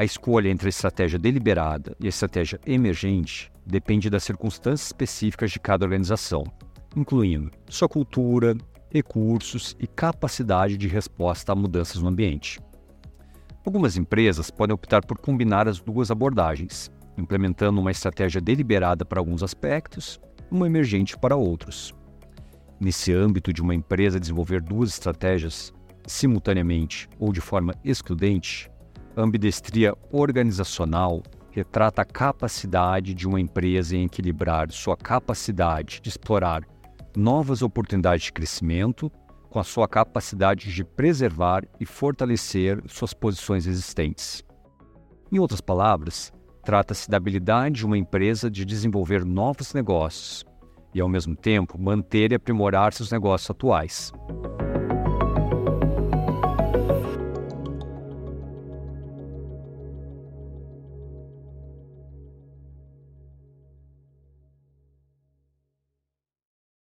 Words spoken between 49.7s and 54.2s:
negócios e, ao mesmo tempo, manter e aprimorar seus negócios atuais.